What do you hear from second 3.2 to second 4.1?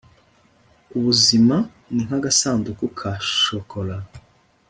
shokora